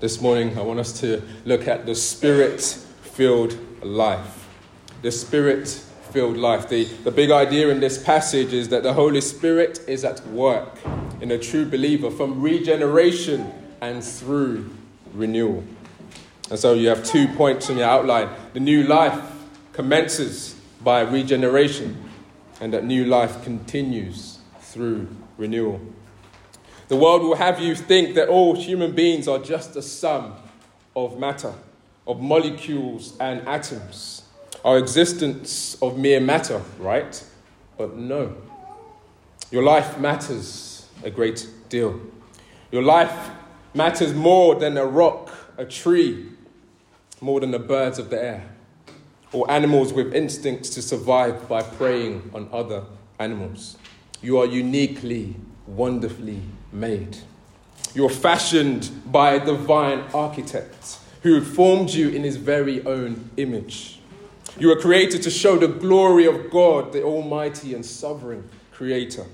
[0.00, 4.48] This morning, I want us to look at the spirit filled life.
[5.02, 6.68] The spirit filled life.
[6.68, 10.78] The, the big idea in this passage is that the Holy Spirit is at work
[11.20, 13.50] in a true believer from regeneration
[13.80, 14.70] and through
[15.14, 15.64] renewal.
[16.48, 18.28] And so you have two points in your outline.
[18.52, 19.20] The new life
[19.72, 22.08] commences by regeneration,
[22.60, 25.80] and that new life continues through renewal.
[26.88, 30.34] The world will have you think that all human beings are just a sum
[30.96, 31.52] of matter,
[32.06, 34.22] of molecules and atoms,
[34.64, 37.22] our existence of mere matter, right?
[37.76, 38.34] But no.
[39.50, 42.00] Your life matters a great deal.
[42.72, 43.32] Your life
[43.74, 46.30] matters more than a rock, a tree,
[47.20, 48.48] more than the birds of the air,
[49.32, 52.84] or animals with instincts to survive by preying on other
[53.18, 53.76] animals.
[54.22, 56.40] You are uniquely, wonderfully
[56.72, 57.18] made.
[57.94, 64.00] You're fashioned by a divine architect who formed you in his very own image.
[64.58, 69.24] You were created to show the glory of God, the Almighty and Sovereign Creator.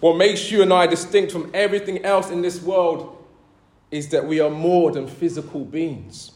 [0.00, 3.16] What makes you and I distinct from everything else in this world
[3.90, 6.32] is that we are more than physical beings.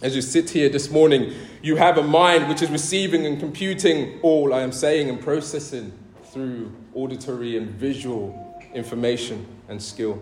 [0.00, 4.20] As you sit here this morning, you have a mind which is receiving and computing
[4.22, 5.92] all I am saying and processing
[6.26, 10.20] through auditory and visual information, and skill.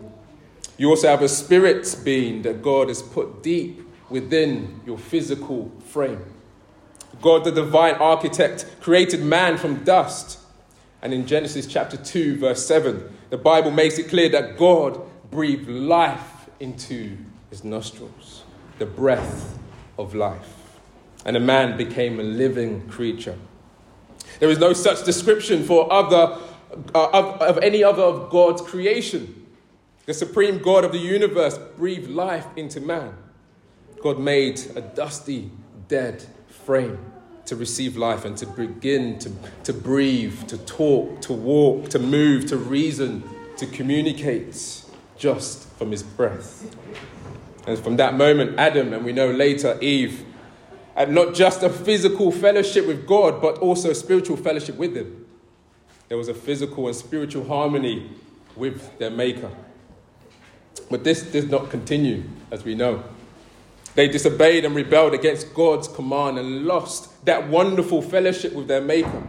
[0.78, 3.80] You also have a spirit being that God has put deep
[4.11, 6.25] within your physical frame.
[7.22, 10.39] God, the divine architect, created man from dust.
[11.02, 15.69] And in Genesis chapter 2, verse 7, the Bible makes it clear that God breathed
[15.69, 17.17] life into
[17.50, 18.44] his nostrils,
[18.78, 19.58] the breath
[19.98, 20.52] of life.
[21.24, 23.36] And a man became a living creature.
[24.39, 26.39] There is no such description for other
[26.95, 29.47] uh, of, of any other of God's creation.
[30.07, 33.15] The supreme God of the universe breathed life into man.
[34.03, 35.51] God made a dusty,
[35.89, 36.99] dead frame
[37.47, 39.33] to receive life and to begin to,
[39.65, 43.23] to breathe, to talk, to walk, to move, to reason,
[43.57, 44.85] to communicate
[45.17, 46.75] just from his breath.
[47.67, 50.25] And from that moment, Adam, and we know later Eve,
[50.97, 55.26] had not just a physical fellowship with God, but also a spiritual fellowship with Him.
[56.08, 58.11] There was a physical and spiritual harmony
[58.55, 59.50] with their Maker.
[60.90, 63.02] But this did not continue, as we know.
[63.94, 69.22] They disobeyed and rebelled against God's command and lost that wonderful fellowship with their Maker.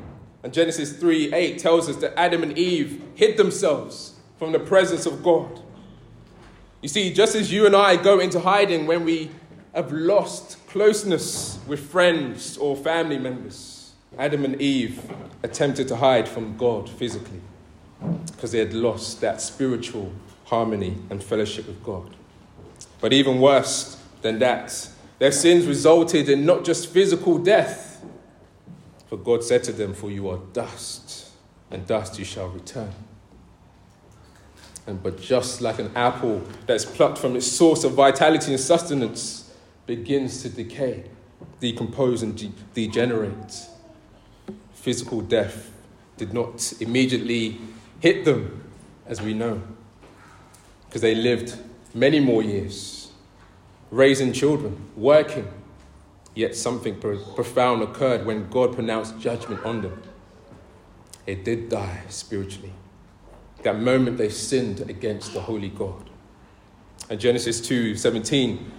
[0.43, 5.05] And Genesis 3 8 tells us that Adam and Eve hid themselves from the presence
[5.05, 5.61] of God.
[6.81, 9.31] You see, just as you and I go into hiding when we
[9.73, 13.76] have lost closeness with friends or family members,
[14.17, 15.01] Adam and Eve
[15.43, 17.41] attempted to hide from God physically
[18.25, 20.11] because they had lost that spiritual
[20.45, 22.15] harmony and fellowship with God.
[23.01, 28.03] But even worse than that, their sins resulted in not just physical death,
[29.07, 31.31] for God said to them, For you are dust,
[31.71, 32.93] and dust you shall return.
[34.85, 39.53] And but just like an apple that's plucked from its source of vitality and sustenance
[39.85, 41.05] begins to decay,
[41.59, 43.67] decompose, and de- degenerate,
[44.87, 45.69] physical death
[46.15, 47.59] did not immediately
[47.99, 48.63] hit them,
[49.05, 49.61] as we know,
[50.85, 51.59] because they lived
[51.93, 53.11] many more years,
[53.91, 55.45] raising children, working.
[56.35, 60.01] Yet something profound occurred when God pronounced judgment on them.
[61.25, 62.71] They did die spiritually.
[63.63, 66.09] That moment they sinned against the holy God.
[67.09, 68.71] And Genesis 2 17,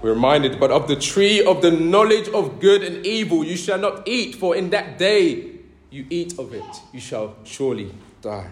[0.00, 3.78] we're reminded, but of the tree of the knowledge of good and evil you shall
[3.78, 5.49] not eat, for in that day
[5.90, 7.92] you eat of it, you shall surely
[8.22, 8.50] die.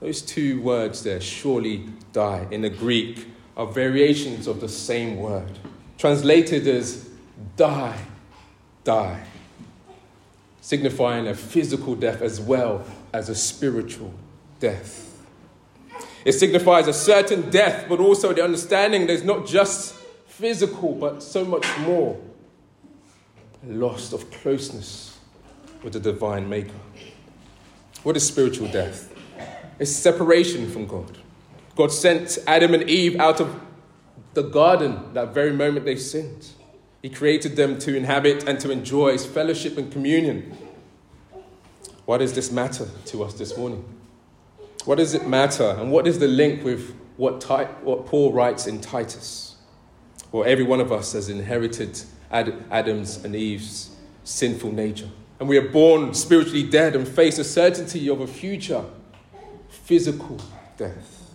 [0.00, 3.26] Those two words there, surely die, in the Greek
[3.56, 5.58] are variations of the same word,
[5.98, 7.08] translated as
[7.56, 7.98] die,
[8.84, 9.24] die,
[10.60, 14.12] signifying a physical death as well as a spiritual
[14.60, 15.10] death.
[16.24, 19.94] It signifies a certain death, but also the understanding there's not just
[20.26, 22.20] physical, but so much more
[23.66, 25.13] A loss of closeness
[25.84, 26.74] with the divine maker.
[28.02, 29.14] What is spiritual death?
[29.78, 31.18] It's separation from God.
[31.76, 33.60] God sent Adam and Eve out of
[34.32, 36.48] the garden that very moment they sinned.
[37.02, 40.56] He created them to inhabit and to enjoy his fellowship and communion.
[42.06, 43.84] Why does this matter to us this morning?
[44.84, 45.76] What does it matter?
[45.78, 47.42] And what is the link with what,
[47.82, 49.56] what Paul writes in Titus?
[50.32, 52.00] Well, every one of us has inherited
[52.30, 53.90] Adam's and Eve's
[54.24, 55.10] sinful nature.
[55.40, 58.84] And we are born spiritually dead and face a certainty of a future
[59.68, 60.38] physical
[60.76, 61.34] death.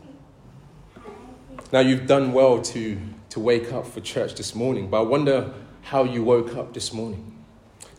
[1.72, 3.00] Now, you've done well to
[3.30, 5.54] to wake up for church this morning, but I wonder
[5.84, 7.38] how you woke up this morning.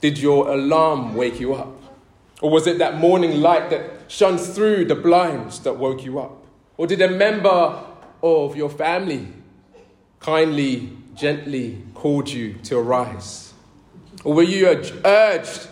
[0.00, 1.76] Did your alarm wake you up?
[2.40, 6.44] Or was it that morning light that shone through the blinds that woke you up?
[6.76, 7.84] Or did a member
[8.22, 9.28] of your family
[10.18, 13.52] kindly, gently called you to arise?
[14.24, 15.68] Or were you urged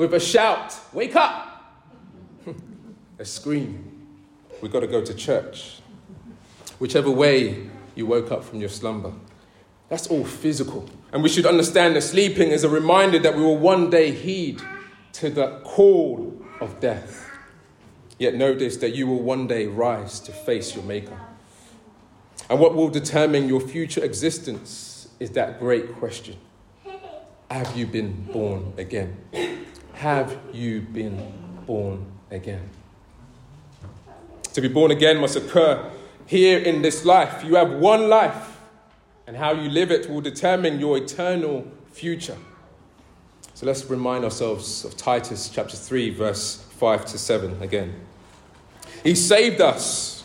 [0.00, 1.76] with a shout, Wake up!
[3.18, 4.06] a scream,
[4.62, 5.80] We've got to go to church.
[6.78, 9.12] Whichever way you woke up from your slumber,
[9.90, 10.88] that's all physical.
[11.12, 14.62] And we should understand that sleeping is a reminder that we will one day heed
[15.14, 17.28] to the call of death.
[18.18, 21.20] Yet notice that you will one day rise to face your Maker.
[22.48, 26.38] And what will determine your future existence is that great question
[27.50, 29.18] Have you been born again?
[30.00, 31.30] Have you been
[31.66, 32.70] born again?
[34.54, 35.90] To be born again must occur
[36.24, 37.44] here in this life.
[37.44, 38.62] You have one life
[39.26, 42.38] and how you live it will determine your eternal future.
[43.52, 47.94] So let's remind ourselves of Titus chapter 3, verse 5 to 7 again.
[49.04, 50.24] He saved us,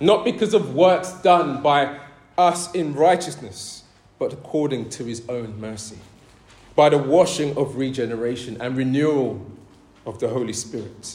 [0.00, 1.98] not because of works done by
[2.36, 3.84] us in righteousness,
[4.18, 5.96] but according to his own mercy,
[6.80, 9.38] by the washing of regeneration and renewal
[10.06, 11.14] of the Holy Spirit,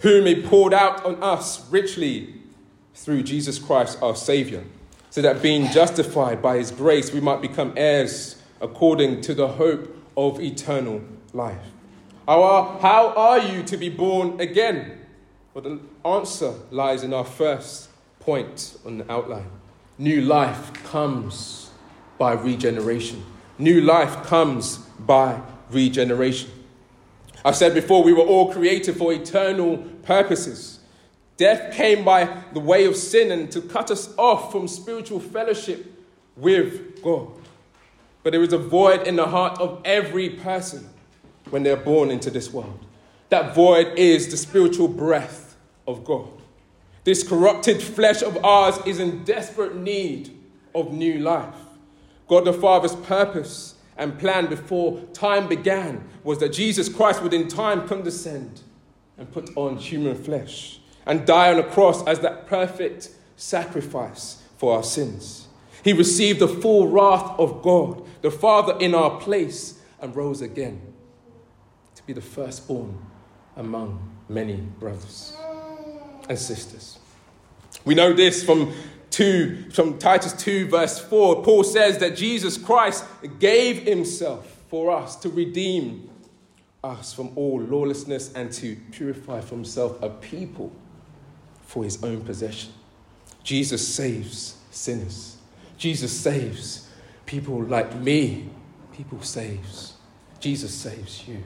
[0.00, 2.34] whom he poured out on us richly
[2.92, 4.64] through Jesus Christ our Saviour
[5.10, 9.96] so that being justified by his grace, we might become heirs according to the hope
[10.16, 11.66] of eternal life.
[12.26, 15.06] How are, how are you to be born again?
[15.54, 19.52] Well, the answer lies in our first point on the outline.
[19.98, 21.70] New life comes
[22.18, 23.24] by regeneration.
[23.58, 25.40] New life comes by
[25.70, 26.50] regeneration.
[27.44, 30.80] I've said before, we were all created for eternal purposes.
[31.36, 35.86] Death came by the way of sin and to cut us off from spiritual fellowship
[36.36, 37.28] with God.
[38.22, 40.88] But there is a void in the heart of every person
[41.50, 42.78] when they're born into this world.
[43.28, 45.56] That void is the spiritual breath
[45.86, 46.28] of God.
[47.04, 50.36] This corrupted flesh of ours is in desperate need
[50.74, 51.54] of new life.
[52.28, 57.48] God the Father's purpose and plan before time began was that Jesus Christ would in
[57.48, 58.62] time condescend
[59.16, 64.76] and put on human flesh and die on a cross as that perfect sacrifice for
[64.76, 65.48] our sins.
[65.82, 70.80] He received the full wrath of God, the Father, in our place, and rose again
[71.94, 72.98] to be the firstborn
[73.56, 75.36] among many brothers
[76.28, 76.98] and sisters.
[77.84, 78.72] We know this from
[79.14, 81.44] 2 from Titus 2 verse 4.
[81.44, 83.04] Paul says that Jesus Christ
[83.38, 86.10] gave himself for us to redeem
[86.82, 90.72] us from all lawlessness and to purify for himself a people
[91.62, 92.72] for his own possession.
[93.44, 95.36] Jesus saves sinners.
[95.78, 96.90] Jesus saves
[97.24, 98.50] people like me.
[98.92, 99.94] People saves.
[100.40, 101.44] Jesus saves you.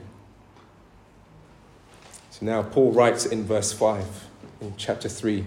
[2.31, 4.27] So now Paul writes in verse 5
[4.61, 5.45] in chapter 3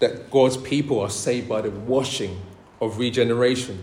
[0.00, 2.40] that God's people are saved by the washing
[2.80, 3.82] of regeneration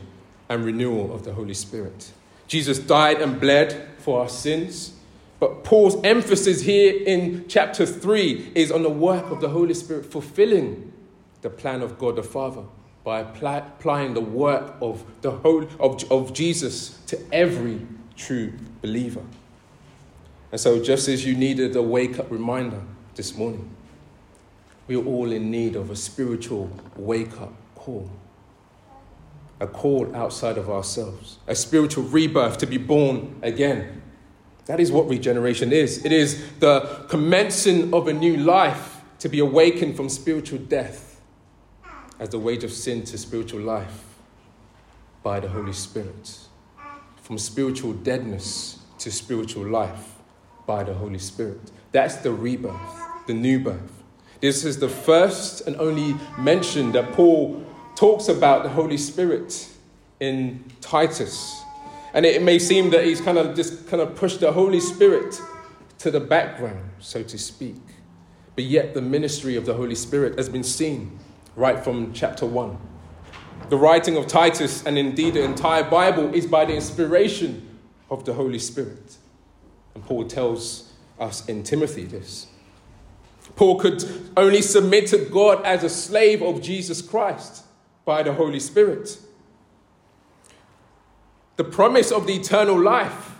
[0.49, 2.11] and renewal of the Holy Spirit.
[2.47, 4.93] Jesus died and bled for our sins
[5.39, 10.05] but Paul's emphasis here in chapter 3 is on the work of the Holy Spirit
[10.05, 10.91] fulfilling
[11.41, 12.63] the plan of God the Father
[13.03, 19.21] by applying the work of, the whole, of, of Jesus to every true believer.
[20.51, 22.81] And so, just as you needed a wake up reminder
[23.15, 23.69] this morning,
[24.87, 28.09] we are all in need of a spiritual wake up call.
[29.59, 34.03] A call outside of ourselves, a spiritual rebirth to be born again
[34.67, 36.05] that is what regeneration is.
[36.05, 41.21] It is the commencing of a new life to be awakened from spiritual death
[42.19, 44.03] as the wage of sin to spiritual life
[45.23, 46.39] by the Holy Spirit.
[47.21, 50.15] From spiritual deadness to spiritual life
[50.65, 51.71] by the Holy Spirit.
[51.93, 54.03] That's the rebirth, the new birth.
[54.39, 57.65] This is the first and only mention that Paul
[57.95, 59.69] talks about the Holy Spirit
[60.19, 61.63] in Titus.
[62.13, 65.41] And it may seem that he's kind of just kind of pushed the Holy Spirit
[65.99, 67.81] to the background, so to speak.
[68.55, 71.19] But yet the ministry of the Holy Spirit has been seen
[71.55, 72.77] right from chapter 1.
[73.69, 77.79] The writing of Titus, and indeed the entire Bible, is by the inspiration
[78.09, 79.17] of the Holy Spirit.
[79.95, 82.47] And Paul tells us in Timothy this.
[83.57, 84.03] Paul could
[84.37, 87.65] only submit to God as a slave of Jesus Christ
[88.05, 89.17] by the Holy Spirit.
[91.55, 93.35] The promise of the eternal life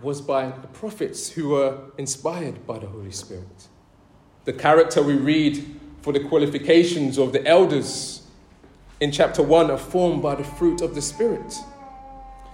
[0.00, 3.68] was by the prophets who were inspired by the Holy Spirit.
[4.44, 5.64] The character we read
[6.02, 8.22] for the qualifications of the elders
[9.00, 11.52] in chapter 1 are formed by the fruit of the Spirit.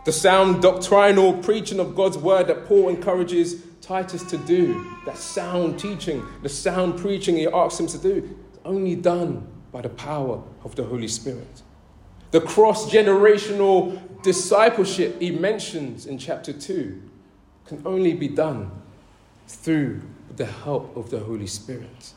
[0.06, 5.78] The sound doctrinal preaching of God's word that Paul encourages Titus to do, that sound
[5.78, 10.42] teaching, the sound preaching he asks him to do, is only done by the power
[10.64, 11.62] of the Holy Spirit.
[12.30, 17.02] The cross generational discipleship he mentions in chapter 2
[17.66, 18.70] can only be done
[19.46, 20.02] through
[20.36, 22.12] the help of the Holy Spirit.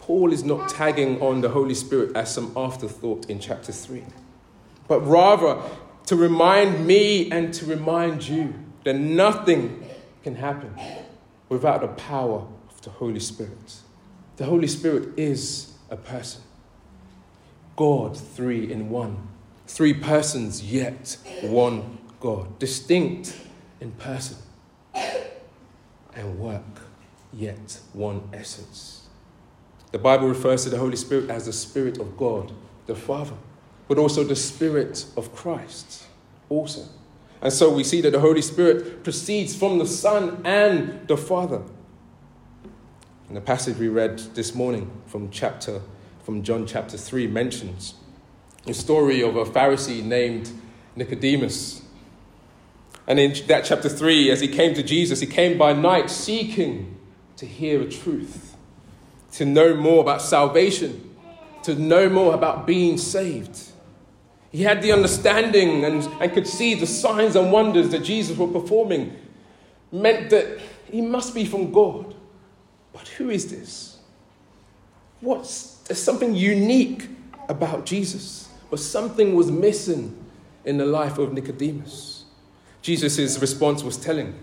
[0.00, 4.04] Paul is not tagging on the Holy Spirit as some afterthought in chapter 3,
[4.86, 5.60] but rather
[6.06, 8.54] to remind me and to remind you
[8.84, 9.84] that nothing
[10.22, 10.74] can happen
[11.48, 13.76] without the power of the Holy Spirit.
[14.36, 16.42] The Holy Spirit is a person.
[17.76, 19.28] God, three in one.
[19.66, 22.58] Three persons, yet one God.
[22.58, 23.36] Distinct
[23.80, 24.38] in person
[26.14, 26.62] and work,
[27.32, 29.06] yet one essence.
[29.92, 32.52] The Bible refers to the Holy Spirit as the Spirit of God,
[32.86, 33.36] the Father,
[33.86, 36.04] but also the Spirit of Christ,
[36.48, 36.86] also.
[37.40, 41.62] And so we see that the Holy Spirit proceeds from the Son and the Father.
[43.28, 45.80] And the passage we read this morning from chapter
[46.28, 47.94] from John chapter 3 mentions
[48.66, 50.52] the story of a Pharisee named
[50.94, 51.80] Nicodemus.
[53.06, 56.98] And in that chapter 3, as he came to Jesus, he came by night seeking
[57.36, 58.58] to hear a truth,
[59.32, 61.16] to know more about salvation,
[61.62, 63.67] to know more about being saved.
[64.50, 68.50] He had the understanding and, and could see the signs and wonders that Jesus was
[68.50, 69.16] performing,
[69.92, 70.58] meant that
[70.90, 72.14] he must be from God.
[72.92, 73.98] But who is this?
[75.20, 77.08] What's there's something unique
[77.48, 80.14] about Jesus, but something was missing
[80.64, 82.24] in the life of Nicodemus.
[82.82, 84.38] Jesus' response was telling.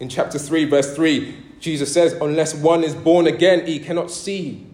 [0.00, 4.66] In chapter 3, verse 3, Jesus says, Unless one is born again, he cannot see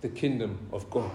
[0.00, 1.10] the kingdom of God.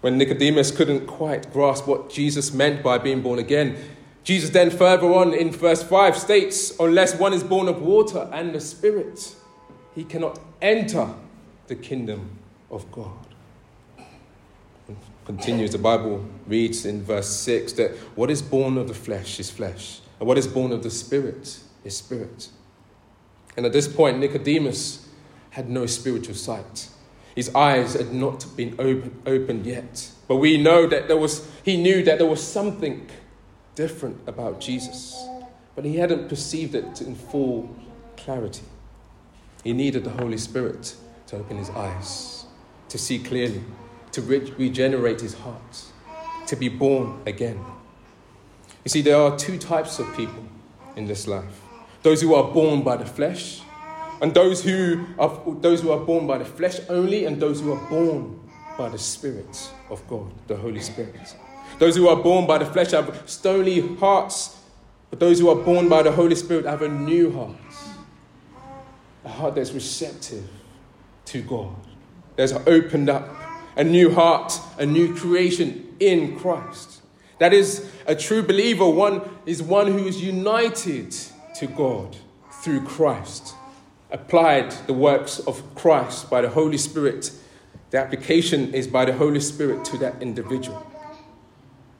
[0.00, 3.76] When Nicodemus couldn't quite grasp what Jesus meant by being born again,
[4.22, 8.54] Jesus then further on in verse 5 states, Unless one is born of water and
[8.54, 9.34] the Spirit,
[9.94, 11.08] he cannot enter
[11.66, 12.38] the kingdom
[12.70, 13.28] of God.
[15.24, 19.50] Continues, the Bible reads in verse 6 that what is born of the flesh is
[19.50, 22.48] flesh, and what is born of the spirit is spirit.
[23.54, 25.06] And at this point, Nicodemus
[25.50, 26.88] had no spiritual sight.
[27.34, 30.10] His eyes had not been open, opened yet.
[30.26, 33.08] But we know that there was, he knew that there was something
[33.74, 35.16] different about Jesus.
[35.74, 37.74] But he hadn't perceived it in full
[38.16, 38.64] clarity.
[39.62, 40.96] He needed the Holy Spirit
[41.28, 42.38] to open his eyes
[42.88, 43.62] to see clearly,
[44.12, 45.84] to re- regenerate his heart,
[46.46, 47.60] to be born again.
[48.84, 50.44] You see, there are two types of people
[50.96, 51.62] in this life
[52.02, 53.60] those who are born by the flesh,
[54.20, 57.72] and those who are, those who are born by the flesh only, and those who
[57.72, 58.40] are born
[58.76, 61.36] by the Spirit of God, the Holy Spirit.
[61.78, 64.60] Those who are born by the flesh have stony hearts,
[65.10, 67.56] but those who are born by the Holy Spirit have a new heart,
[69.24, 70.48] a heart that's receptive
[71.26, 71.74] to God
[72.38, 73.28] there's opened up
[73.76, 77.02] a new heart, a new creation in Christ.
[77.40, 81.10] That is a true believer, one is one who is united
[81.56, 82.16] to God
[82.62, 83.56] through Christ,
[84.10, 87.30] applied the works of Christ by the Holy Spirit.
[87.90, 90.86] The application is by the Holy Spirit to that individual.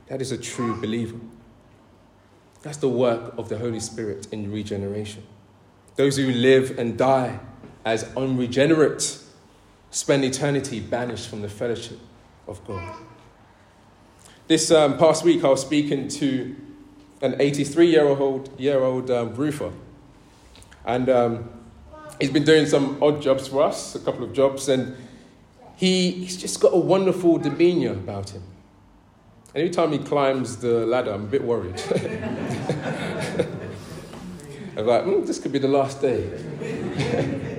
[0.06, 1.18] That is a true believer.
[2.62, 5.22] That's the work of the Holy Spirit in regeneration.
[5.96, 7.40] Those who live and die
[7.84, 9.18] as unregenerate
[9.90, 11.98] spend eternity banished from the fellowship
[12.46, 12.96] of God.
[14.46, 16.56] This um, past week, I was speaking to
[17.20, 19.72] an 83 year old, year old um, roofer.
[20.86, 21.50] And um,
[22.20, 24.96] he's been doing some odd jobs for us, a couple of jobs, and
[25.76, 28.42] he, he's just got a wonderful demeanor about him.
[29.54, 31.80] Every time he climbs the ladder, I'm a bit worried.
[34.76, 36.30] I'm like, mm, this could be the last day.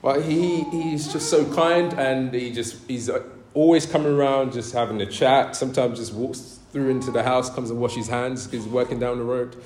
[0.00, 3.22] But he, he's just so kind and he just, he's uh,
[3.54, 5.56] always coming around, just having a chat.
[5.56, 9.00] Sometimes just walks through into the house, comes and washes his hands because he's working
[9.00, 9.56] down the road.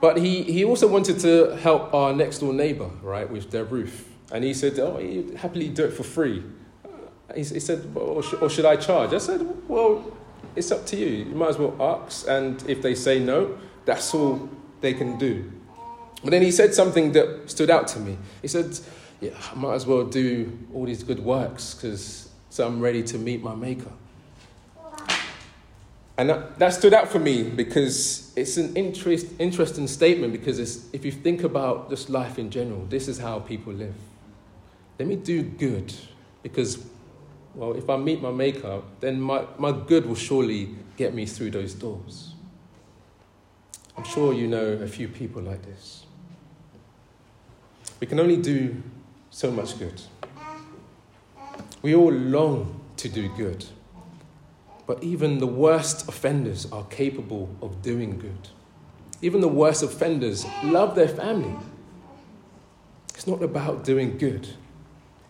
[0.00, 4.08] But he, he also wanted to help our next door neighbor, right, with their roof.
[4.32, 6.42] And he said, oh, he'd happily do it for free.
[6.84, 9.12] Uh, he, he said, well, or, should, or should I charge?
[9.12, 10.16] I said, well,
[10.56, 11.06] it's up to you.
[11.06, 12.26] You might as well ask.
[12.28, 14.48] And if they say no, that's all
[14.80, 15.50] they can do.
[16.22, 18.18] But then he said something that stood out to me.
[18.42, 18.78] He said,
[19.20, 23.18] Yeah, I might as well do all these good works because so I'm ready to
[23.18, 23.92] meet my Maker.
[26.20, 30.58] And that, that stood out for me because it's an interest, interesting statement because
[30.92, 33.94] if you think about just life in general, this is how people live.
[34.98, 35.94] Let me do good
[36.42, 36.84] because
[37.54, 41.52] well, if I meet my Maker, then my, my good will surely get me through
[41.52, 42.34] those doors.
[43.96, 46.04] I'm sure you know a few people like this.
[47.98, 48.82] We can only do
[49.30, 50.02] so much good.
[51.80, 53.64] We all long to do good.
[54.90, 58.48] But even the worst offenders are capable of doing good.
[59.22, 61.54] Even the worst offenders love their family.
[63.14, 64.48] It's not about doing good.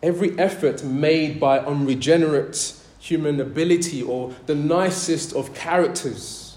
[0.03, 6.57] Every effort made by unregenerate human ability or the nicest of characters,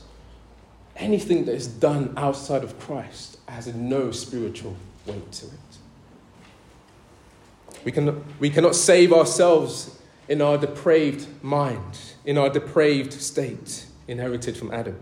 [0.96, 5.52] anything that is done outside of Christ has no spiritual weight to it.
[7.84, 14.58] We, can, we cannot save ourselves in our depraved mind, in our depraved state inherited
[14.58, 14.98] from Adam.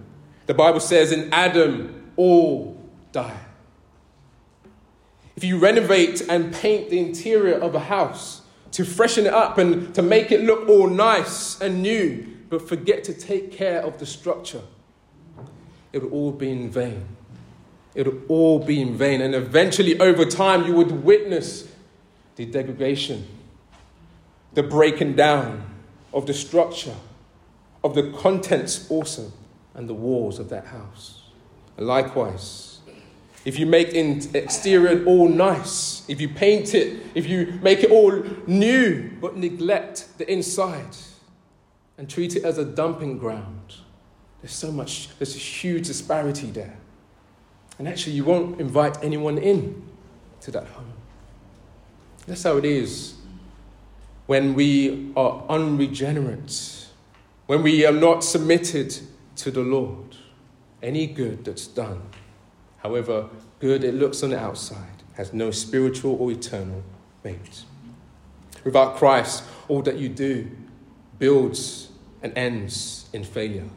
[0.48, 3.40] The Bible says, in Adam, all die.
[5.36, 9.94] If you renovate and paint the interior of a house to freshen it up and
[9.96, 14.06] to make it look all nice and new, but forget to take care of the
[14.06, 14.62] structure,
[15.94, 17.06] it will all be in vain.
[17.96, 19.22] It will all be in vain.
[19.22, 21.74] And eventually, over time, you would witness
[22.36, 23.28] the degradation,
[24.54, 25.64] the breaking down
[26.14, 26.96] of the structure,
[27.84, 29.32] of the contents also,
[29.74, 31.24] and the walls of that house.
[31.78, 32.80] Likewise,
[33.44, 37.90] if you make the exterior all nice, if you paint it, if you make it
[37.90, 40.96] all new, but neglect the inside
[41.98, 43.76] and treat it as a dumping ground,
[44.42, 46.78] there's so much, there's a huge disparity there.
[47.80, 49.88] And actually, you won't invite anyone in
[50.42, 50.94] to that home.
[52.28, 53.16] That's how it is
[54.28, 56.81] when we are unregenerate,
[57.52, 58.98] when we are not submitted
[59.36, 60.16] to the Lord.
[60.82, 62.02] Any good that's done,
[62.78, 63.28] however
[63.60, 66.82] good it looks on the outside, has no spiritual or eternal
[67.24, 67.64] weight.
[68.64, 70.50] Without Christ, all that you do
[71.20, 71.90] builds
[72.24, 73.68] and ends in failure.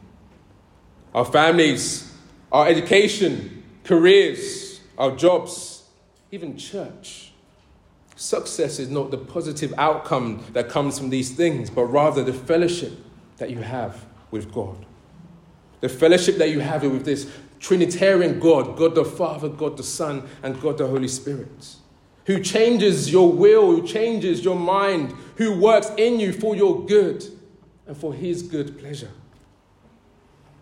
[1.13, 2.15] Our families,
[2.53, 5.83] our education, careers, our jobs,
[6.31, 7.33] even church
[8.17, 12.93] Success is not the positive outcome that comes from these things, but rather the fellowship
[13.39, 14.87] that you have with God.
[15.81, 20.29] The fellowship that you have with this Trinitarian God, God the Father, God the Son,
[20.43, 21.77] and God the Holy Spirit,
[22.27, 27.25] who changes your will, who changes your mind, who works in you for your good
[27.87, 29.11] and for his good pleasure.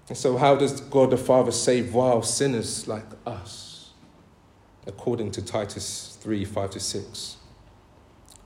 [0.08, 3.90] And so, how does God the Father save vile sinners like us?
[4.86, 7.36] According to Titus 3 5 to 6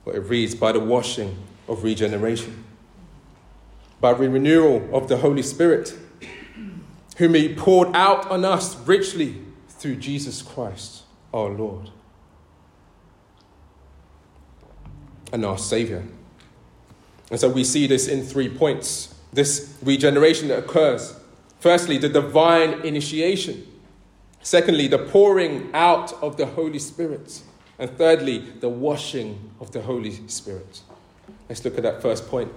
[0.06, 1.36] but it reads, by the washing
[1.66, 2.64] of regeneration,
[4.00, 5.96] by the renewal of the Holy Spirit,
[7.16, 11.90] whom He poured out on us richly through Jesus Christ our Lord
[15.32, 16.04] and our Savior.
[17.30, 21.14] And so we see this in three points this regeneration that occurs.
[21.60, 23.66] Firstly, the divine initiation.
[24.40, 27.42] Secondly, the pouring out of the Holy Spirit.
[27.78, 30.80] And thirdly, the washing of the Holy Spirit.
[31.48, 32.50] Let's look at that first point.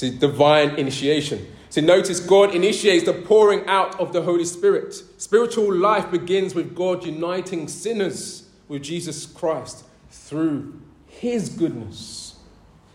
[0.00, 1.46] See, divine initiation.
[1.68, 4.94] See, notice God initiates the pouring out of the Holy Spirit.
[5.18, 12.36] Spiritual life begins with God uniting sinners with Jesus Christ through His goodness,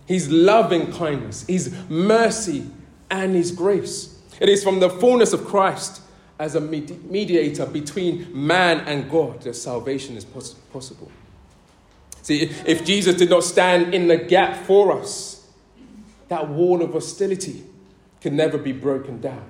[0.08, 2.72] His loving kindness, His mercy,
[3.12, 4.20] and His grace.
[4.40, 6.02] It is from the fullness of Christ
[6.40, 11.12] as a mediator between man and God that salvation is possible.
[12.24, 15.35] See, if Jesus did not stand in the gap for us,
[16.28, 17.64] that wall of hostility
[18.22, 19.46] can never be broken down.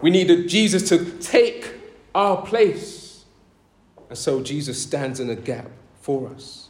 [0.00, 1.72] We needed Jesus to take
[2.14, 3.24] our place.
[4.08, 6.68] And so Jesus stands in the gap for us.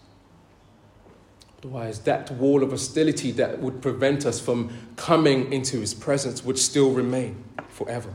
[1.58, 6.58] Otherwise, that wall of hostility that would prevent us from coming into his presence would
[6.58, 8.12] still remain forever.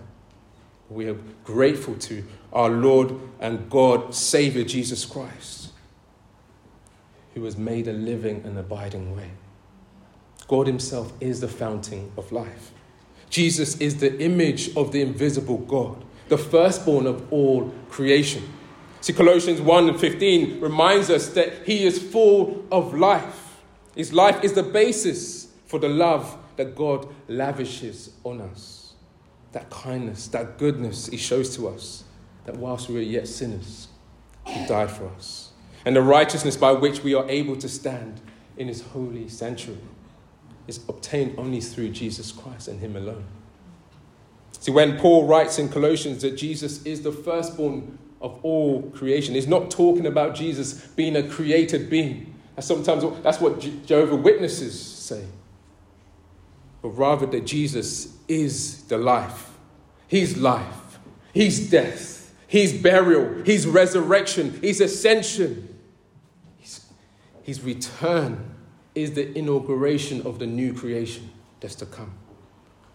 [0.89, 5.71] We are grateful to our Lord and God, Savior Jesus Christ,
[7.33, 9.31] who has made a living and abiding way.
[10.47, 12.71] God Himself is the fountain of life.
[13.29, 18.43] Jesus is the image of the invisible God, the firstborn of all creation.
[19.01, 23.61] See, Colossians 1 and 15 reminds us that He is full of life.
[23.95, 28.85] His life is the basis for the love that God lavishes on us
[29.55, 32.03] that kindness, that goodness He shows to us,
[32.45, 33.87] that whilst we were yet sinners,
[34.45, 35.51] He died for us.
[35.85, 38.19] And the righteousness by which we are able to stand
[38.57, 39.79] in His holy sanctuary
[40.67, 43.25] is obtained only through Jesus Christ and Him alone.
[44.59, 49.47] See, when Paul writes in Colossians that Jesus is the firstborn of all creation, he's
[49.47, 52.33] not talking about Jesus being a created being.
[52.55, 55.25] That's sometimes that's what Jehovah Witnesses say.
[56.81, 59.51] but rather that Jesus is the life.
[60.07, 60.99] He's life,
[61.33, 65.77] He's death, He's burial, He's resurrection, He's ascension.
[66.57, 66.85] His,
[67.43, 68.54] his return
[68.95, 71.29] is the inauguration of the new creation
[71.59, 72.13] that's to come,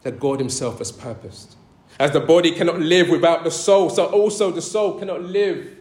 [0.02, 1.56] that God Himself has purposed.
[1.98, 5.76] As the body cannot live without the soul, so also the soul cannot live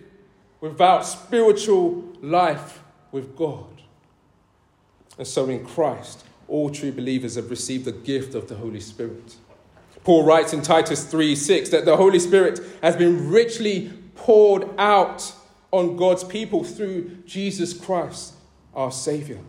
[0.59, 3.81] without spiritual life with God.
[5.17, 9.35] And so in Christ, all true believers have received the gift of the Holy Spirit.
[10.03, 15.33] Paul writes in Titus 3 6 that the Holy Spirit has been richly poured out
[15.71, 18.33] on God's people through Jesus Christ,
[18.73, 19.39] our Savior.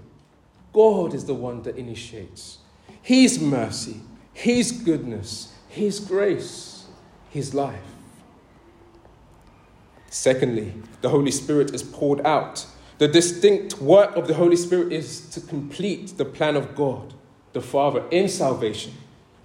[0.73, 2.59] God is the one that initiates
[3.03, 4.01] His mercy,
[4.33, 6.87] His goodness, His grace,
[7.31, 7.81] His life.
[10.09, 12.67] Secondly, the Holy Spirit is poured out.
[12.99, 17.15] The distinct work of the Holy Spirit is to complete the plan of God,
[17.53, 18.93] the Father, in salvation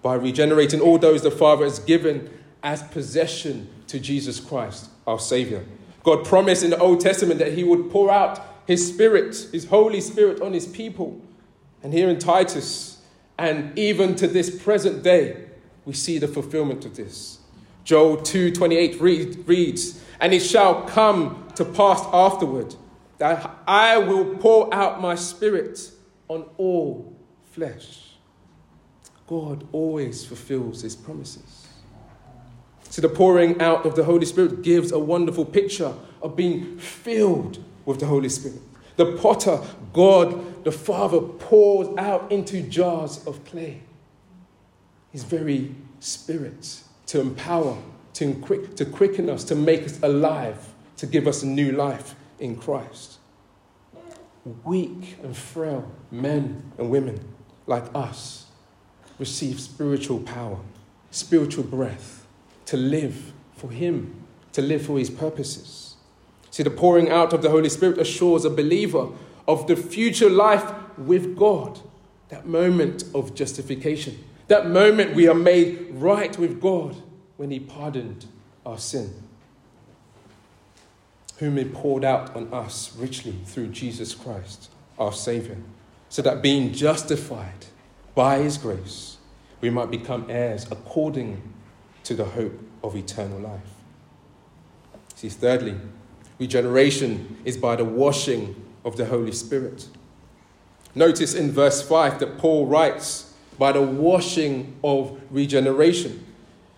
[0.02, 2.30] by regenerating all those the Father has given
[2.62, 5.66] as possession to Jesus Christ, our Savior.
[6.04, 10.02] God promised in the Old Testament that He would pour out His Spirit, His Holy
[10.02, 11.22] Spirit, on His people.
[11.84, 13.00] And here in Titus,
[13.38, 15.46] and even to this present day,
[15.86, 17.40] we see the fulfillment of this.
[17.84, 22.76] Joel 2:28 read, reads, "And it shall come to pass afterward
[23.20, 25.92] that I will pour out my spirit
[26.28, 27.14] on all
[27.52, 28.18] flesh."
[29.28, 31.68] God always fulfills his promises.
[32.90, 37.60] So the pouring out of the Holy Spirit gives a wonderful picture of being filled
[37.86, 38.62] with the Holy Spirit.
[38.98, 39.62] The potter,
[39.94, 43.82] God the Father, pours out into jars of clay
[45.16, 47.78] his very spirit to empower,
[48.12, 52.16] to, quick, to quicken us, to make us alive, to give us a new life
[52.38, 53.20] in Christ.
[54.66, 57.34] Weak and frail men and women
[57.66, 58.48] like us
[59.18, 60.60] receive spiritual power,
[61.12, 62.28] spiritual breath
[62.66, 64.22] to live for Him,
[64.52, 65.85] to live for His purposes.
[66.56, 69.10] See, the pouring out of the Holy Spirit assures a believer
[69.46, 70.64] of the future life
[70.98, 71.82] with God,
[72.30, 76.96] that moment of justification, that moment we are made right with God
[77.36, 78.28] when He pardoned
[78.66, 79.22] our sin,
[81.40, 85.58] whom He poured out on us richly through Jesus Christ, our Savior,
[86.08, 87.66] so that being justified
[88.16, 89.18] by His grace,
[89.60, 91.52] we might become heirs according
[92.06, 93.74] to the hope of eternal life.
[95.16, 95.76] See, thirdly,
[96.40, 99.88] regeneration is by the washing of the Holy Spirit.
[100.94, 106.26] Notice in verse 5 that Paul writes, by the washing of regeneration.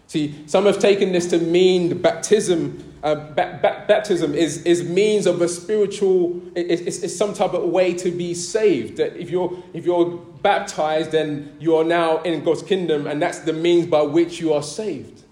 [0.07, 2.83] See, some have taken this to mean the baptism.
[3.03, 7.63] Uh, ba- ba- baptism is, is means of a spiritual, it's, it's some type of
[7.63, 8.97] way to be saved.
[8.97, 13.39] That if you're, if you're baptized, then you are now in God's kingdom, and that's
[13.39, 15.23] the means by which you are saved.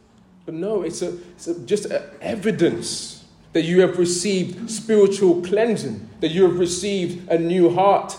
[0.46, 1.88] But no, it's, a, it's a, just
[2.22, 3.15] evidence
[3.56, 8.18] that you have received spiritual cleansing, that you have received a new heart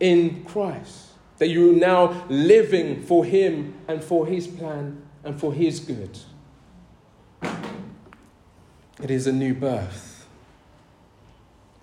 [0.00, 5.52] in Christ, that you are now living for Him and for His plan and for
[5.52, 6.18] His good.
[9.02, 10.26] It is a new birth.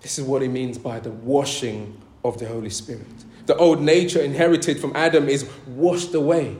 [0.00, 3.06] This is what it means by the washing of the Holy Spirit.
[3.46, 6.56] The old nature inherited from Adam is washed away.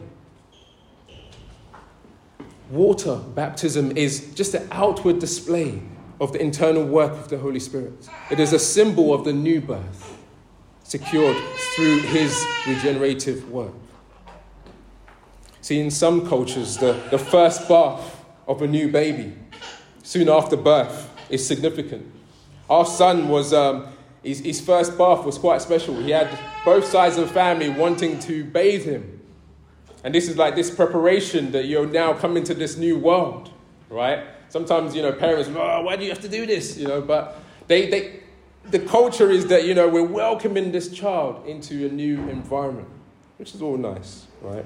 [2.71, 5.83] Water baptism is just an outward display
[6.21, 8.09] of the internal work of the Holy Spirit.
[8.31, 10.19] It is a symbol of the new birth,
[10.83, 11.37] secured
[11.75, 13.73] through his regenerative work.
[15.61, 19.35] See, in some cultures, the, the first bath of a new baby
[20.03, 22.11] soon after birth is significant.
[22.71, 23.89] Our son was, um,
[24.23, 25.97] his, his first bath was quite special.
[25.97, 26.29] He had
[26.65, 29.21] both sides of the family wanting to bathe him.
[30.05, 33.51] And this is like this preparation that you're now coming to this new world,
[33.91, 34.25] right?
[34.49, 36.77] Sometimes, you know, parents, oh, why do you have to do this?
[36.77, 38.21] You know, but they, they,
[38.65, 42.89] the culture is that, you know, we're welcoming this child into a new environment,
[43.39, 44.65] which is all nice, right?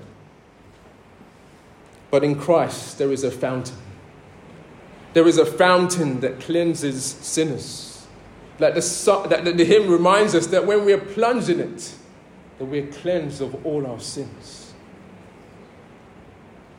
[2.11, 3.77] But in Christ, there is a fountain.
[5.13, 8.07] There is a fountain that cleanses sinners.
[8.59, 11.95] Like the, that the hymn reminds us that when we are plunged in it,
[12.59, 14.75] that we are cleansed of all our sins.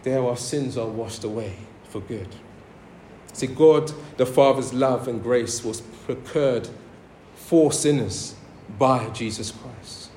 [0.03, 1.55] There our sins are washed away
[1.89, 2.27] for good.
[3.33, 6.69] See, God the Father's love and grace was procured
[7.35, 8.35] for sinners
[8.77, 10.11] by Jesus Christ.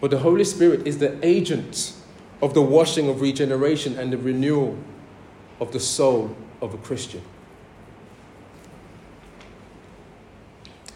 [0.00, 1.94] But the Holy Spirit is the agent
[2.42, 4.78] of the washing of regeneration and the renewal
[5.60, 7.22] of the soul of a Christian.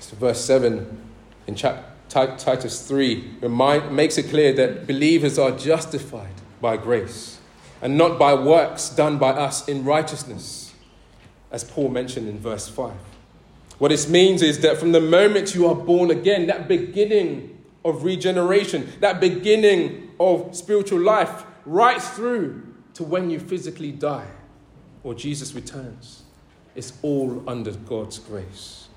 [0.00, 1.02] So verse 7
[1.46, 7.38] in Titus 3 remind, makes it clear that believers are justified by grace
[7.82, 10.63] and not by works done by us in righteousness,
[11.54, 12.92] as Paul mentioned in verse 5.
[13.78, 18.02] What this means is that from the moment you are born again, that beginning of
[18.02, 24.26] regeneration, that beginning of spiritual life, right through to when you physically die
[25.04, 26.24] or Jesus returns,
[26.74, 28.88] it's all under God's grace.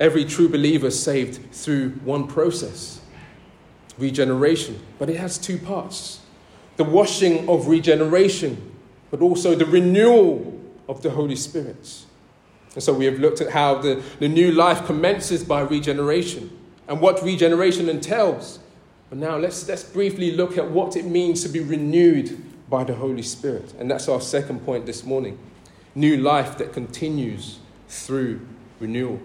[0.00, 3.02] Every true believer saved through one process
[3.98, 6.20] regeneration, but it has two parts
[6.76, 8.74] the washing of regeneration,
[9.10, 10.54] but also the renewal
[10.88, 12.04] of the Holy Spirit.
[12.74, 16.50] And so we have looked at how the, the new life commences by regeneration
[16.88, 18.58] and what regeneration entails.
[19.08, 22.94] But now let's, let's briefly look at what it means to be renewed by the
[22.94, 23.72] Holy Spirit.
[23.78, 25.38] And that's our second point this morning
[25.94, 28.40] new life that continues through
[28.80, 29.20] renewal.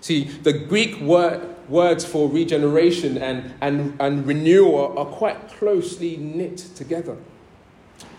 [0.00, 6.58] See, the Greek word, words for regeneration and, and, and renewal are quite closely knit
[6.76, 7.16] together.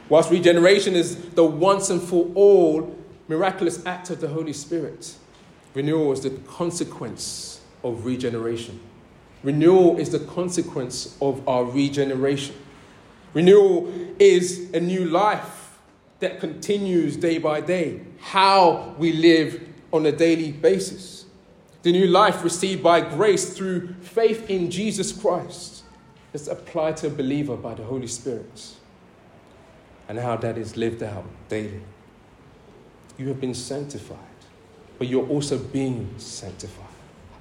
[0.09, 2.95] Whilst regeneration is the once and for all
[3.27, 5.15] miraculous act of the Holy Spirit,
[5.73, 8.79] renewal is the consequence of regeneration.
[9.43, 12.55] Renewal is the consequence of our regeneration.
[13.33, 15.77] Renewal is a new life
[16.19, 21.25] that continues day by day, how we live on a daily basis.
[21.83, 25.83] The new life received by grace through faith in Jesus Christ
[26.33, 28.73] is applied to a believer by the Holy Spirit,
[30.07, 31.81] and how that is lived out daily.
[33.17, 34.19] You have been sanctified,
[34.97, 36.85] but you're also being sanctified.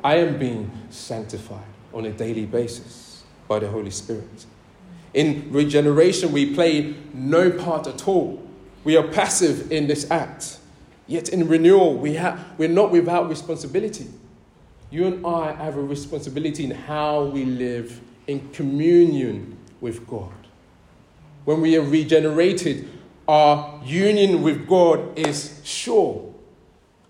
[0.03, 4.47] I am being sanctified on a daily basis by the Holy Spirit.
[5.15, 8.43] In regeneration, we play no part at all.
[8.83, 10.59] We are passive in this act.
[11.07, 14.09] Yet in renewal, we have, we're not without responsibility.
[14.91, 20.33] You and I have a responsibility in how we live in communion with God.
[21.45, 22.89] When we are regenerated,
[23.29, 26.33] our union with God is sure.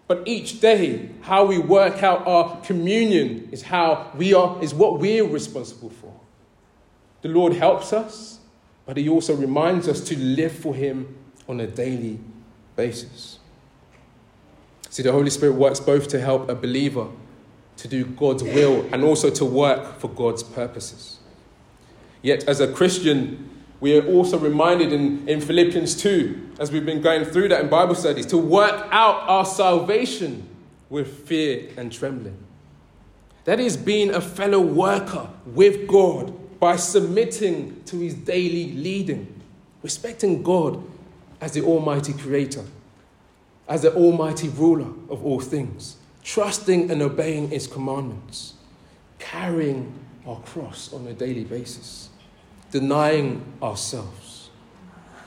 [0.07, 4.99] But each day, how we work out our communion is how we are, is what
[4.99, 6.13] we're responsible for.
[7.23, 8.39] The Lord helps us,
[8.85, 11.17] but He also reminds us to live for Him
[11.49, 12.21] on a daily
[12.77, 13.39] basis.
[14.91, 17.09] See, the Holy Spirit works both to help a believer
[17.79, 21.19] to do God's will and also to work for God's purposes.
[22.23, 27.03] Yet, as a Christian, we are also reminded in, in Philippians 2, as we've been
[27.03, 30.49] going through that in Bible studies, to work out our salvation
[30.89, 32.39] with fear and trembling.
[33.45, 39.43] That is being a fellow worker with God by submitting to his daily leading,
[39.83, 40.83] respecting God
[41.41, 42.65] as the Almighty Creator,
[43.69, 48.55] as the Almighty Ruler of all things, trusting and obeying his commandments,
[49.19, 49.93] carrying
[50.27, 52.09] our cross on a daily basis,
[52.75, 54.51] denying ourselves.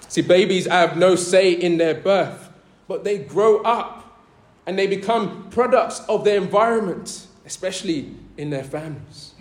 [0.09, 2.49] See, babies have no say in their birth,
[2.89, 4.21] but they grow up
[4.65, 9.31] and they become products of their environment, especially in their families.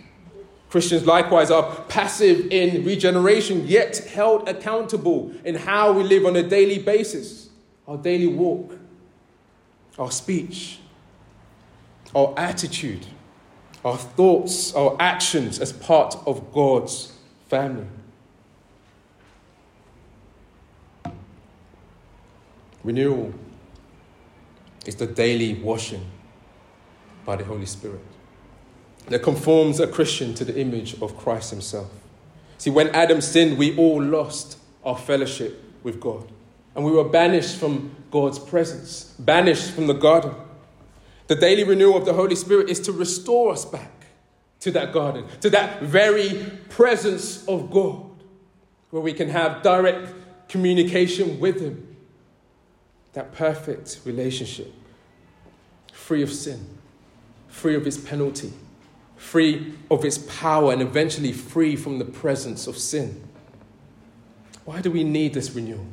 [0.69, 6.43] Christians likewise are passive in regeneration, yet held accountable in how we live on a
[6.43, 7.49] daily basis,
[7.89, 8.71] our daily walk,
[9.99, 10.79] our speech,
[12.15, 13.05] our attitude,
[13.83, 17.11] our thoughts, our actions as part of God's
[17.49, 17.87] family.
[22.87, 23.33] Renewal
[24.85, 26.09] is the daily washing
[27.25, 27.99] by the Holy Spirit
[29.09, 31.89] that conforms a Christian to the image of Christ Himself.
[32.57, 36.31] See, when Adam sinned, we all lost our fellowship with God.
[36.75, 40.33] And we were banished from God's presence, banished from the garden.
[41.27, 43.91] The daily renewal of the Holy Spirit is to restore us back
[44.61, 48.09] to that garden, to that very presence of God,
[48.91, 50.13] where we can have direct
[50.47, 51.86] communication with Him.
[53.17, 54.71] That perfect relationship,
[55.91, 56.77] free of sin,
[57.47, 58.53] free of its penalty
[59.17, 63.27] free of its power, and eventually free from the presence of sin.
[64.63, 65.85] Why do we need this renewal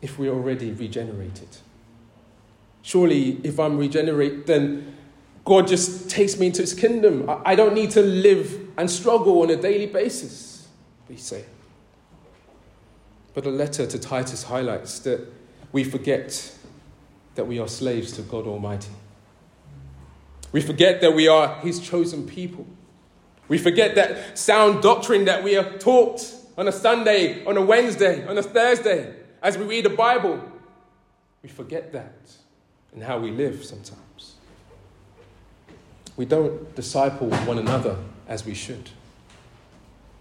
[0.00, 1.48] if we're already regenerated?
[2.82, 4.96] Surely, if I'm regenerated, then
[5.44, 7.28] God just takes me into his kingdom.
[7.44, 10.68] I don't need to live and struggle on a daily basis,
[11.08, 11.44] we say.
[13.34, 15.26] But the letter to Titus highlights that
[15.72, 16.54] we forget
[17.34, 18.90] that we are slaves to God Almighty.
[20.52, 22.66] We forget that we are His chosen people.
[23.48, 26.22] We forget that sound doctrine that we are taught
[26.56, 30.42] on a Sunday, on a Wednesday, on a Thursday, as we read the Bible.
[31.42, 32.32] We forget that
[32.92, 34.34] and how we live sometimes.
[36.16, 38.90] We don't disciple one another as we should.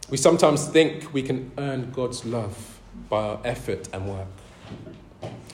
[0.10, 2.80] We sometimes think we can earn God's love
[3.10, 4.28] by our effort and work.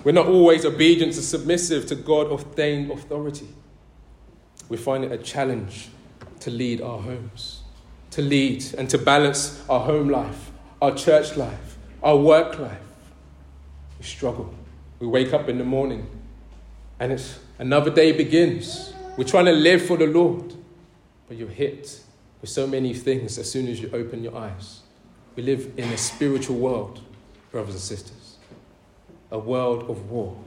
[0.04, 3.48] We're not always obedient and submissive to God ordained authority.
[4.70, 5.90] We find it a challenge
[6.42, 7.64] to lead our homes,
[8.12, 12.80] to lead and to balance our home life, our church life, our work life.
[13.98, 14.54] We struggle.
[15.00, 16.08] We wake up in the morning
[17.00, 18.94] and it's another day begins.
[19.18, 20.54] We're trying to live for the Lord,
[21.28, 22.02] but you're hit
[22.42, 24.82] with so many things as soon as you open your eyes.
[25.36, 27.02] We live in a spiritual world,
[27.52, 28.23] brothers and sisters,
[29.34, 30.38] a world of war.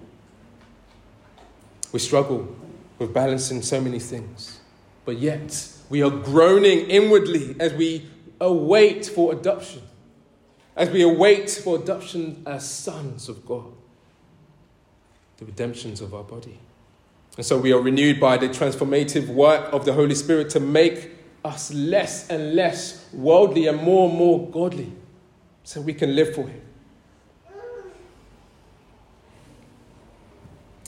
[1.93, 2.57] We struggle
[2.99, 4.61] with balancing so many things,
[5.05, 8.09] but yet we are groaning inwardly as we
[8.41, 9.83] await for adoption,
[10.77, 13.73] as we await for adoption as sons of God,
[15.39, 16.59] the redemptions of our body.
[17.37, 21.11] And so we are renewed by the transformative work of the Holy Spirit to make
[21.45, 24.93] us less and less worldly and more and more godly
[25.65, 26.66] so we can live for Him.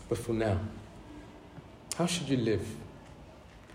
[0.08, 0.58] But for now,
[1.96, 2.66] how should you live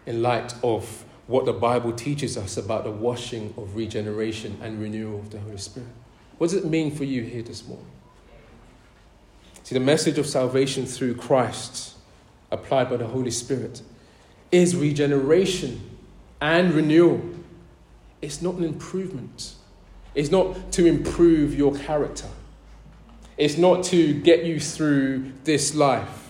[0.05, 5.19] in light of what the Bible teaches us about the washing of regeneration and renewal
[5.19, 5.89] of the Holy Spirit?
[6.37, 7.87] What does it mean for you here this morning?
[9.63, 11.95] See, the message of salvation through Christ,
[12.51, 13.81] applied by the Holy Spirit,
[14.51, 15.89] is regeneration
[16.41, 17.21] and renewal.
[18.21, 19.55] It's not an improvement,
[20.15, 22.27] it's not to improve your character,
[23.37, 26.22] it's not to get you through this life.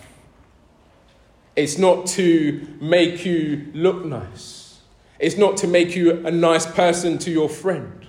[1.56, 4.80] It's not to make you look nice.
[5.18, 8.06] It's not to make you a nice person to your friend.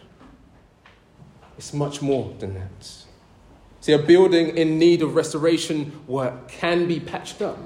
[1.58, 3.06] It's much more than that.
[3.82, 7.60] See, a building in need of restoration work can be patched up.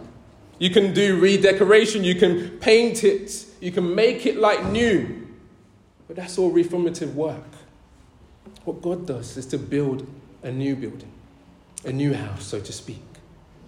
[0.59, 5.27] You can do redecoration, you can paint it, you can make it like new.
[6.07, 7.45] But that's all reformative work.
[8.65, 10.05] What God does is to build
[10.43, 11.11] a new building,
[11.85, 13.01] a new house, so to speak,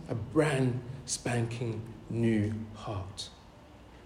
[0.10, 3.30] a brand spanking new heart.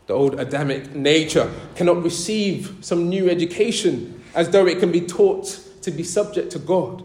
[0.07, 5.59] The old Adamic nature cannot receive some new education as though it can be taught
[5.81, 7.03] to be subject to God.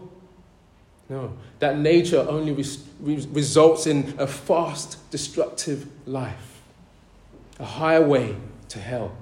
[1.09, 6.61] No, that nature only res- results in a fast, destructive life,
[7.59, 8.35] a highway
[8.69, 9.17] to hell.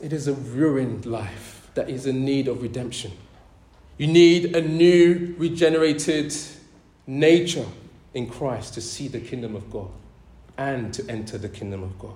[0.00, 3.12] It is a ruined life that is in need of redemption.
[3.96, 6.34] You need a new, regenerated
[7.06, 7.66] nature
[8.14, 9.90] in Christ to see the kingdom of God
[10.56, 12.14] and to enter the kingdom of God.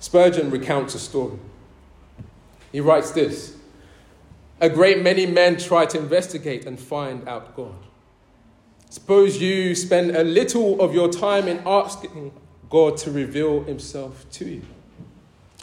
[0.00, 1.38] Spurgeon recounts a story.
[2.72, 3.56] He writes this
[4.60, 7.74] A great many men try to investigate and find out God.
[8.90, 12.32] Suppose you spend a little of your time in asking
[12.70, 14.62] God to reveal himself to you.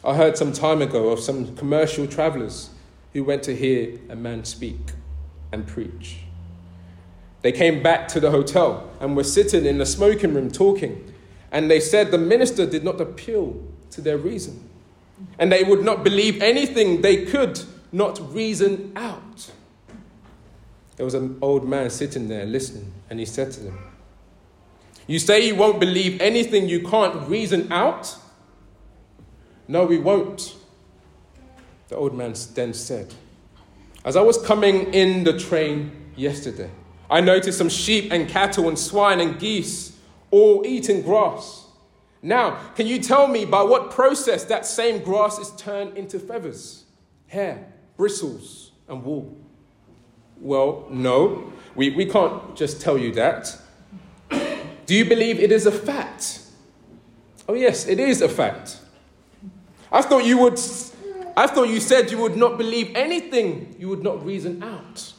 [0.04, 2.72] I heard some time ago of some commercial travelers
[3.14, 4.80] who went to hear a man speak
[5.52, 6.20] and preach.
[7.42, 11.14] They came back to the hotel and were sitting in the smoking room talking.
[11.52, 14.70] And they said the minister did not appeal to their reason.
[15.40, 19.52] And they would not believe anything they could not reason out.
[20.96, 23.80] There was an old man sitting there listening, and he said to them,
[25.08, 28.16] You say you won't believe anything you can't reason out?
[29.68, 30.56] No, we won't.
[31.90, 33.14] The old man then said,
[34.06, 36.70] As I was coming in the train yesterday,
[37.12, 40.00] I noticed some sheep and cattle and swine and geese
[40.32, 41.66] all eating grass.
[42.22, 46.86] Now, can you tell me by what process that same grass is turned into feathers,
[47.28, 49.38] hair, bristles, and wool?
[50.40, 53.60] Well, no, we, we can't just tell you that.
[54.86, 56.40] Do you believe it is a fact?
[57.50, 58.80] Oh, yes, it is a fact.
[59.92, 60.60] I thought you would.
[61.36, 65.14] I thought you said you would not believe anything you would not reason out.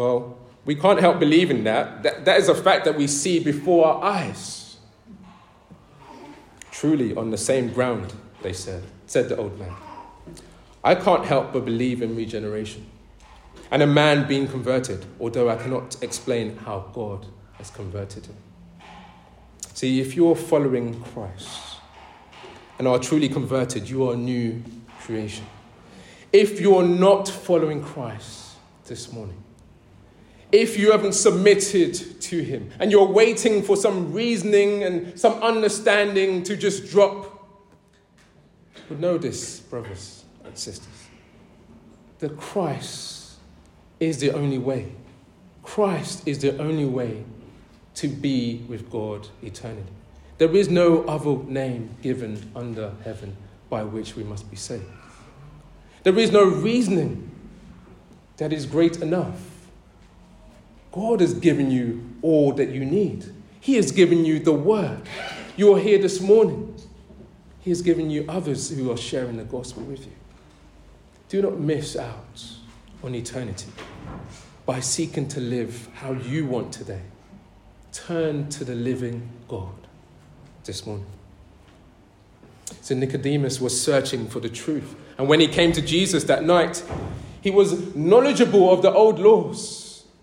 [0.00, 2.02] Well, we can't help believing that.
[2.04, 2.24] that.
[2.24, 4.78] That is a fact that we see before our eyes.
[6.70, 9.74] Truly, on the same ground, they said, said the old man.
[10.82, 12.86] I can't help but believe in regeneration
[13.70, 17.26] and a man being converted, although I cannot explain how God
[17.58, 18.36] has converted him.
[19.74, 21.76] See, if you're following Christ
[22.78, 24.62] and are truly converted, you are a new
[25.02, 25.44] creation.
[26.32, 28.56] If you're not following Christ
[28.86, 29.44] this morning,
[30.52, 36.42] if you haven't submitted to Him and you're waiting for some reasoning and some understanding
[36.44, 37.36] to just drop.
[38.88, 40.88] But this, brothers and sisters,
[42.18, 43.36] that Christ
[44.00, 44.92] is the only way.
[45.62, 47.24] Christ is the only way
[47.94, 49.84] to be with God eternally.
[50.38, 53.36] There is no other name given under heaven
[53.68, 54.84] by which we must be saved.
[56.02, 57.30] There is no reasoning
[58.38, 59.49] that is great enough.
[60.92, 63.32] God has given you all that you need.
[63.60, 65.02] He has given you the word.
[65.56, 66.74] You are here this morning.
[67.60, 70.12] He has given you others who are sharing the gospel with you.
[71.28, 72.44] Do not miss out
[73.04, 73.70] on eternity
[74.66, 77.02] by seeking to live how you want today.
[77.92, 79.74] Turn to the living God
[80.64, 81.06] this morning.
[82.80, 84.94] So Nicodemus was searching for the truth.
[85.18, 86.82] And when he came to Jesus that night,
[87.40, 89.79] he was knowledgeable of the old laws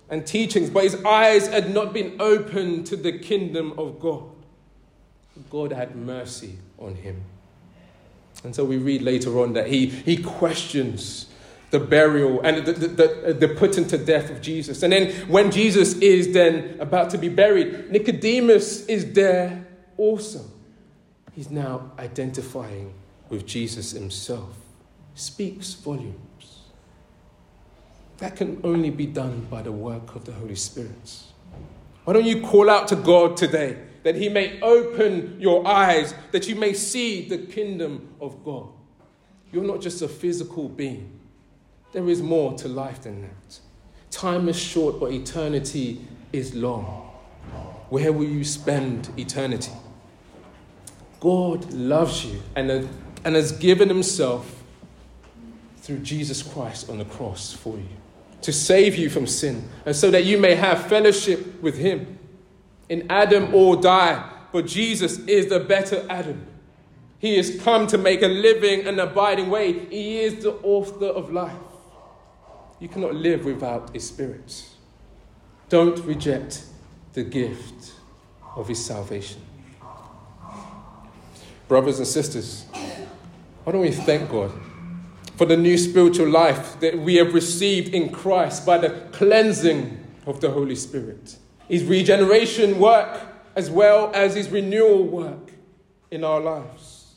[0.10, 4.24] and teachings, but his eyes had not been opened to the kingdom of God.
[5.50, 7.22] God had mercy on him.
[8.44, 11.28] And so we read later on that he, he questions
[11.70, 14.84] the burial and the, the, the, the, putting to death of Jesus.
[14.84, 19.66] And then when Jesus is then about to be buried, Nicodemus is there
[19.98, 20.46] also.
[21.34, 22.94] He's now identifying
[23.30, 24.56] with Jesus himself.
[25.14, 26.27] Speaks volumes.
[28.20, 31.24] That can only be done by the work of the Holy Spirit.
[32.04, 36.48] Why don't you call out to God today that He may open your eyes, that
[36.48, 38.70] you may see the kingdom of God?
[39.52, 41.20] You're not just a physical being,
[41.94, 43.60] there is more to life than that.
[44.10, 46.02] Time is short, but eternity
[46.34, 46.86] is long.
[47.90, 49.72] Where will you spend eternity?
[51.20, 52.88] God loves you and, uh,
[53.24, 54.64] and has given Himself
[55.78, 57.88] through Jesus Christ on the cross for you
[58.42, 62.20] to save you from sin and so that you may have fellowship with Him.
[62.90, 66.46] In Adam, all die, but Jesus is the better Adam.
[67.20, 69.88] He has come to make a living and abiding way.
[69.88, 71.56] He is the author of life.
[72.80, 74.66] You cannot live without His Spirit.
[75.70, 76.64] Don't reject
[77.14, 77.94] the gift
[78.56, 79.42] of His salvation.
[81.68, 82.66] Brothers and sisters,
[83.64, 84.52] why don't we thank God
[85.38, 90.42] for the new spiritual life that we have received in Christ by the cleansing of
[90.42, 91.38] the Holy Spirit?
[91.70, 93.22] His regeneration work
[93.56, 95.52] as well as His renewal work
[96.12, 97.16] in our lives.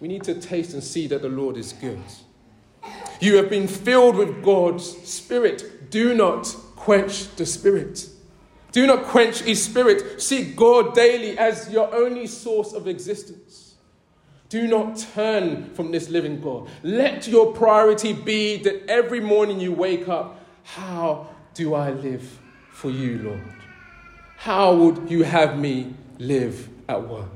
[0.00, 2.02] We need to taste and see that the Lord is good.
[3.20, 5.90] You have been filled with God's Spirit.
[5.90, 6.44] Do not
[6.76, 8.08] quench the Spirit.
[8.72, 10.20] Do not quench His Spirit.
[10.20, 13.65] Seek God daily as your only source of existence.
[14.48, 16.68] Do not turn from this living God.
[16.82, 22.38] Let your priority be that every morning you wake up, how do I live
[22.70, 23.54] for you, Lord?
[24.36, 27.30] How would you have me live at work?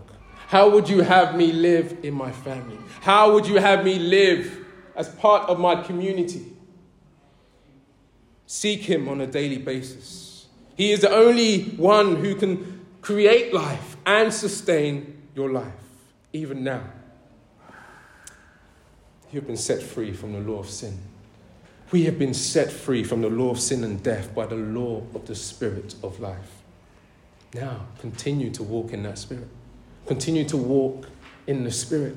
[0.46, 2.78] How would you have me live in my family?
[3.00, 6.44] How would you have me live as part of my community?
[8.46, 10.46] Seek Him on a daily basis.
[10.76, 15.72] He is the only one who can create life and sustain your life,
[16.32, 16.82] even now.
[19.32, 20.98] You have been set free from the law of sin.
[21.92, 25.02] We have been set free from the law of sin and death by the law
[25.14, 26.62] of the Spirit of life.
[27.54, 29.48] Now, continue to walk in that Spirit.
[30.06, 31.08] Continue to walk
[31.46, 32.16] in the Spirit.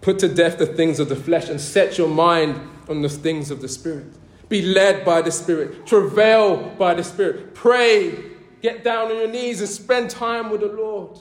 [0.00, 3.50] Put to death the things of the flesh and set your mind on the things
[3.50, 4.06] of the Spirit.
[4.48, 5.86] Be led by the Spirit.
[5.86, 7.54] Travail by the Spirit.
[7.54, 8.18] Pray.
[8.60, 11.18] Get down on your knees and spend time with the Lord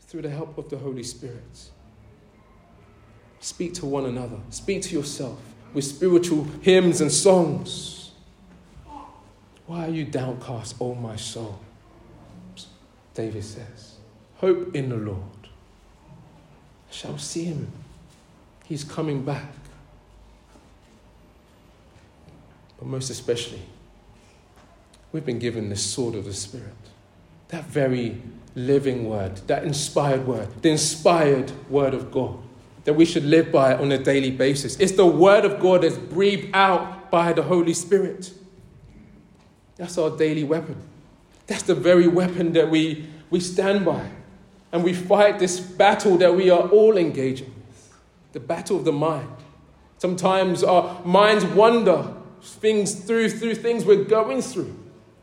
[0.00, 1.70] through the help of the Holy Spirit.
[3.40, 4.38] Speak to one another.
[4.50, 5.38] Speak to yourself
[5.72, 8.10] with spiritual hymns and songs.
[9.66, 11.60] Why are you downcast, O my soul?
[13.14, 13.96] David says,
[14.36, 15.20] Hope in the Lord.
[15.42, 17.70] I shall see him.
[18.64, 19.52] He's coming back.
[22.78, 23.62] but most especially,
[25.12, 26.74] we've been given the sword of the Spirit.
[27.48, 28.22] That very
[28.54, 32.38] living word, that inspired word, the inspired word of God
[32.88, 34.80] that we should live by on a daily basis.
[34.80, 38.32] It's the word of God that's breathed out by the Holy Spirit.
[39.76, 40.76] That's our daily weapon.
[41.46, 44.08] That's the very weapon that we, we stand by.
[44.72, 47.54] And we fight this battle that we are all engaging
[48.32, 49.36] the battle of the mind.
[49.98, 54.74] Sometimes our minds wander things through through things we're going through.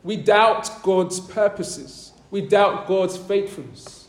[0.04, 2.12] We doubt God's purposes.
[2.30, 4.06] We doubt God's faithfulness.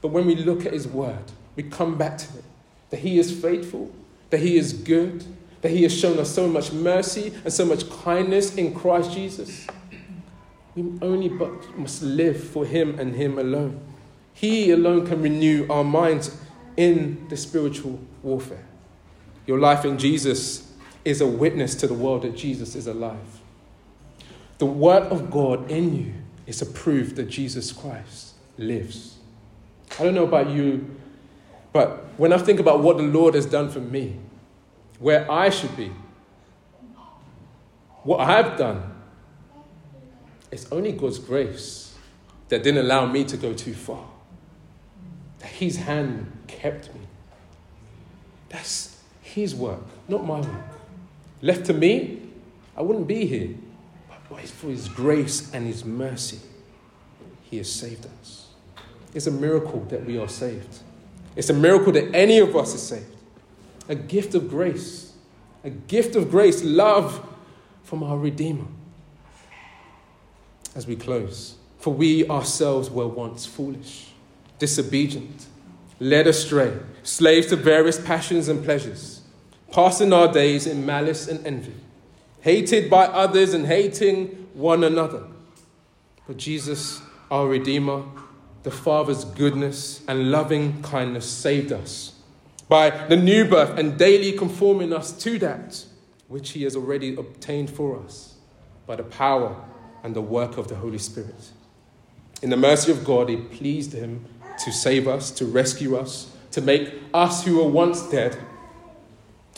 [0.00, 2.44] But when we look at his word, we come back to it.
[2.90, 3.90] That he is faithful,
[4.30, 5.24] that he is good,
[5.60, 9.66] that he has shown us so much mercy and so much kindness in Christ Jesus.
[10.74, 13.80] We only but must live for him and him alone.
[14.32, 16.36] He alone can renew our minds
[16.76, 18.64] in the spiritual warfare.
[19.46, 20.72] Your life in Jesus
[21.04, 23.40] is a witness to the world that Jesus is alive.
[24.58, 26.14] The Word of God in you
[26.46, 29.16] is a proof that Jesus Christ lives.
[29.98, 30.96] I don't know about you,
[31.72, 34.16] but when I think about what the Lord has done for me,
[34.98, 35.92] where I should be,
[38.02, 38.82] what I've done,
[40.50, 41.94] it's only God's grace
[42.48, 44.04] that didn't allow me to go too far.
[45.38, 47.00] That His hand kept me.
[48.48, 50.64] That's His work, not my work.
[51.40, 52.22] Left to me,
[52.76, 53.54] I wouldn't be here.
[54.28, 56.40] But it's for His grace and His mercy,
[57.44, 58.48] He has saved us.
[59.14, 60.80] It's a miracle that we are saved.
[61.38, 63.14] It's a miracle that any of us is saved.
[63.88, 65.12] A gift of grace.
[65.62, 67.24] A gift of grace, love
[67.84, 68.66] from our Redeemer.
[70.74, 74.08] As we close, for we ourselves were once foolish,
[74.58, 75.46] disobedient,
[76.00, 79.22] led astray, slaves to various passions and pleasures,
[79.70, 81.74] passing our days in malice and envy,
[82.40, 85.22] hated by others and hating one another.
[86.26, 88.02] But Jesus, our Redeemer,
[88.62, 92.14] the Father's goodness and loving kindness saved us
[92.68, 95.84] by the new birth and daily conforming us to that
[96.26, 98.34] which He has already obtained for us
[98.86, 99.56] by the power
[100.02, 101.50] and the work of the Holy Spirit.
[102.42, 104.24] In the mercy of God, it pleased Him
[104.64, 108.36] to save us, to rescue us, to make us who were once dead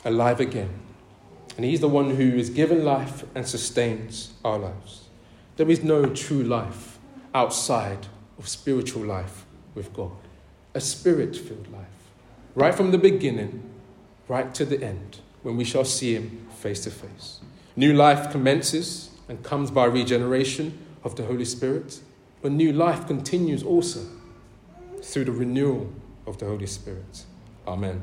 [0.04, 0.70] alive again.
[1.56, 5.08] And He's the one who is given life and sustains our lives.
[5.56, 6.98] There is no true life
[7.34, 8.06] outside
[8.40, 10.16] of spiritual life with God,
[10.74, 11.86] a spirit filled life,
[12.54, 13.62] right from the beginning,
[14.28, 17.40] right to the end, when we shall see Him face to face.
[17.76, 22.00] New life commences and comes by regeneration of the Holy Spirit,
[22.40, 24.00] but new life continues also
[25.02, 25.92] through the renewal
[26.26, 27.24] of the Holy Spirit.
[27.68, 28.02] Amen.